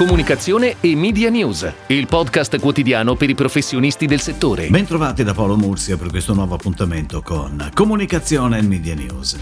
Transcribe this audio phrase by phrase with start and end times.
[0.00, 4.68] comunicazione e media news, il podcast quotidiano per i professionisti del settore.
[4.68, 9.36] Bentrovati da Paolo Mursia per questo nuovo appuntamento con Comunicazione e Media News.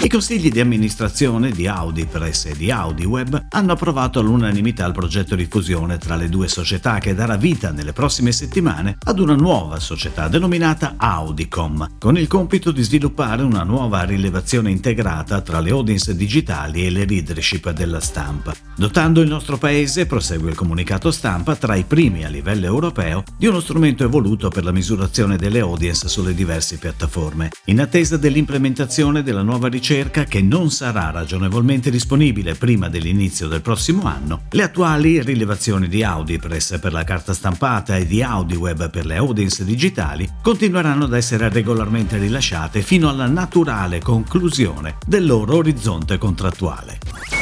[0.00, 4.94] I consigli di amministrazione di Audi Press e di Audi Web hanno approvato all'unanimità il
[4.94, 9.34] progetto di fusione tra le due società che darà vita nelle prossime settimane ad una
[9.34, 15.70] nuova società denominata Audicom, con il compito di sviluppare una nuova rilevazione integrata tra le
[15.70, 21.10] audience digitali e le leadership della stampa, dotando il nostro paese paese, prosegue il comunicato
[21.10, 25.58] stampa, tra i primi a livello europeo di uno strumento evoluto per la misurazione delle
[25.58, 32.54] audience sulle diverse piattaforme, in attesa dell'implementazione della nuova ricerca che non sarà ragionevolmente disponibile
[32.54, 34.42] prima dell'inizio del prossimo anno.
[34.50, 39.64] Le attuali rilevazioni di AudiPress per la carta stampata e di AudiWeb per le audience
[39.64, 47.41] digitali continueranno ad essere regolarmente rilasciate fino alla naturale conclusione del loro orizzonte contrattuale.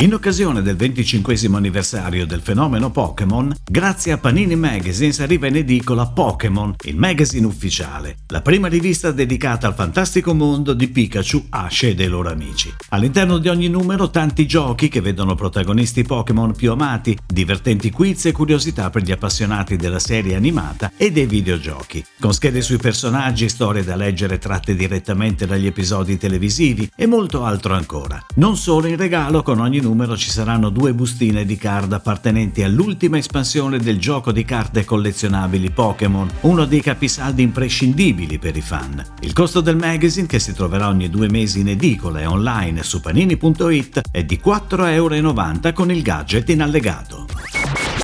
[0.00, 6.06] In occasione del 25 anniversario del fenomeno Pokémon, grazie a Panini Magazines arriva in edicola
[6.06, 11.94] Pokémon, il magazine ufficiale, la prima rivista dedicata al fantastico mondo di Pikachu, Ash e
[11.94, 12.72] dei loro amici.
[12.88, 18.32] All'interno di ogni numero tanti giochi che vedono protagonisti Pokémon più amati, divertenti quiz e
[18.32, 23.84] curiosità per gli appassionati della serie animata e dei videogiochi, con schede sui personaggi, storie
[23.84, 28.24] da leggere tratte direttamente dagli episodi televisivi e molto altro ancora.
[28.36, 32.62] Non solo in regalo con ogni numero numero ci saranno due bustine di card appartenenti
[32.62, 39.04] all'ultima espansione del gioco di carte collezionabili Pokémon, uno dei capisaldi imprescindibili per i fan.
[39.20, 43.00] Il costo del magazine, che si troverà ogni due mesi in edicola e online su
[43.00, 47.39] panini.it, è di 4,90 euro con il gadget in allegato.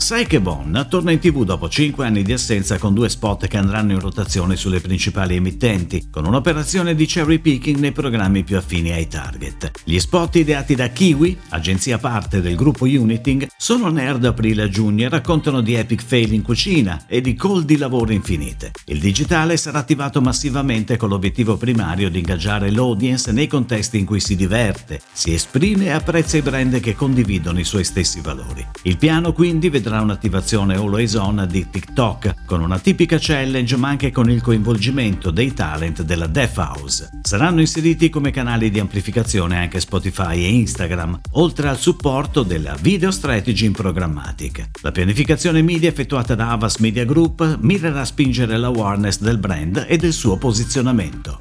[0.07, 3.57] Sai che Bon torna in tv dopo 5 anni di assenza con due spot che
[3.57, 8.93] andranno in rotazione sulle principali emittenti, con un'operazione di cherry picking nei programmi più affini
[8.93, 9.73] ai target.
[9.83, 15.07] Gli spot ideati da Kiwi, agenzia parte del gruppo Uniting, sono nerd aprile a giugno
[15.07, 18.71] e raccontano di epic fail in cucina e di call di lavoro infinite.
[18.85, 24.21] Il digitale sarà attivato massivamente con l'obiettivo primario di ingaggiare l'audience nei contesti in cui
[24.21, 28.65] si diverte, si esprime e apprezza i brand che condividono i suoi stessi valori.
[28.83, 33.89] Il piano quindi vedrà sarà un'attivazione always on di TikTok, con una tipica challenge ma
[33.89, 37.21] anche con il coinvolgimento dei talent della Death House.
[37.23, 43.11] Saranno inseriti come canali di amplificazione anche Spotify e Instagram, oltre al supporto della Video
[43.11, 44.69] Strategy in Programmatic.
[44.83, 49.97] La pianificazione media effettuata da Avas Media Group mirerà a spingere l'awareness del brand e
[49.97, 51.41] del suo posizionamento.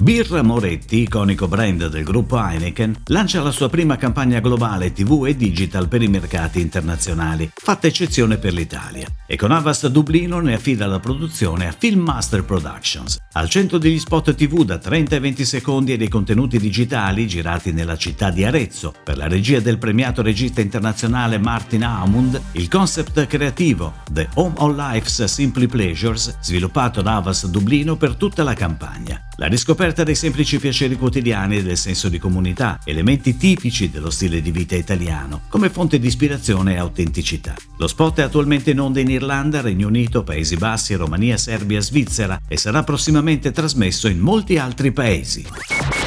[0.00, 5.36] Birra Moretti, iconico brand del gruppo Heineken, lancia la sua prima campagna globale TV e
[5.36, 10.86] digital per i mercati internazionali, fatta eccezione per l'Italia, e con Avast Dublino ne affida
[10.86, 13.18] la produzione a Filmmaster Productions.
[13.32, 17.72] Al centro degli spot TV da 30 e 20 secondi e dei contenuti digitali girati
[17.72, 23.26] nella città di Arezzo, per la regia del premiato regista internazionale Martin Aumund, il concept
[23.26, 29.27] creativo The Home of Life's Simply Pleasures, sviluppato da Avast Dublino per tutta la campagna.
[29.40, 34.42] La riscoperta dei semplici piaceri quotidiani e del senso di comunità, elementi tipici dello stile
[34.42, 37.54] di vita italiano, come fonte di ispirazione e autenticità.
[37.76, 42.40] Lo spot è attualmente in onda in Irlanda, Regno Unito, Paesi Bassi, Romania, Serbia, Svizzera
[42.48, 45.46] e sarà prossimamente trasmesso in molti altri paesi.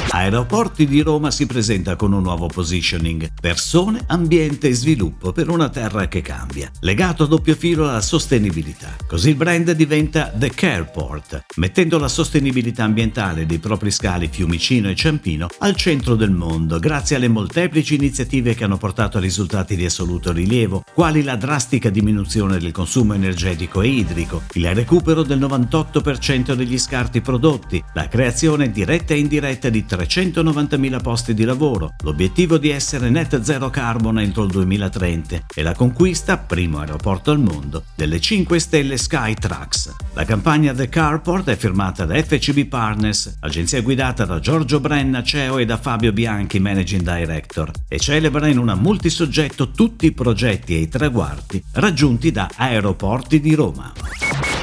[0.09, 5.69] Aeroporti di Roma si presenta con un nuovo positioning, persone, ambiente e sviluppo per una
[5.69, 8.97] terra che cambia, legato a doppio filo alla sostenibilità.
[9.07, 14.95] Così il brand diventa The Careport, mettendo la sostenibilità ambientale dei propri scali Fiumicino e
[14.95, 19.85] Ciampino al centro del mondo, grazie alle molteplici iniziative che hanno portato a risultati di
[19.85, 26.53] assoluto rilievo, quali la drastica diminuzione del consumo energetico e idrico, il recupero del 98%
[26.53, 32.57] degli scarti prodotti, la creazione diretta e indiretta di 3 390.000 posti di lavoro, l'obiettivo
[32.57, 37.83] di essere net zero carbon entro il 2030 e la conquista, primo aeroporto al mondo,
[37.95, 39.95] delle 5 stelle Skytrax.
[40.13, 45.57] La campagna The Carport è firmata da FCB Partners, agenzia guidata da Giorgio Brenna, CEO
[45.57, 50.79] e da Fabio Bianchi, Managing Director, e celebra in una multisoggetto tutti i progetti e
[50.79, 53.91] i traguardi raggiunti da Aeroporti di Roma.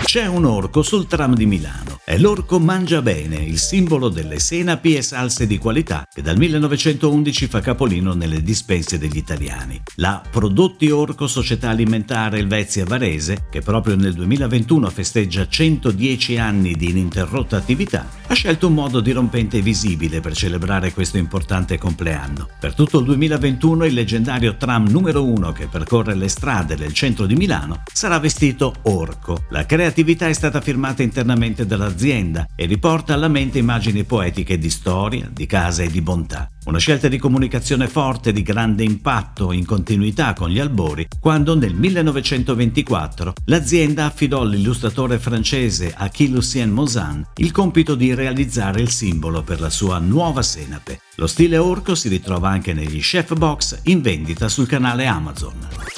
[0.08, 2.00] C'è un orco sul tram di Milano.
[2.02, 7.48] È l'orco Mangia Bene, il simbolo delle senapi e salse di qualità che dal 1911
[7.48, 9.82] fa capolino nelle dispense degli italiani.
[9.96, 16.90] La Prodotti Orco Società Alimentare Elvezia Varese, che proprio nel 2021 festeggia 110 anni di
[16.90, 22.48] ininterrotta attività, ha scelto un modo dirompente e visibile per celebrare questo importante compleanno.
[22.60, 27.26] Per tutto il 2021 il leggendario tram numero 1 che percorre le strade del centro
[27.26, 29.46] di Milano sarà vestito orco.
[29.48, 34.70] La creatività è stata firmata internamente dalla azienda e riporta alla mente immagini poetiche di
[34.70, 36.48] storie storia, di casa e di bontà.
[36.66, 41.74] Una scelta di comunicazione forte, di grande impatto, in continuità con gli albori, quando nel
[41.74, 49.60] 1924 l'azienda affidò all'illustratore francese Achille Lucien Mosin il compito di realizzare il simbolo per
[49.60, 51.00] la sua nuova senape.
[51.16, 55.97] Lo stile orco si ritrova anche negli chef box in vendita sul canale Amazon.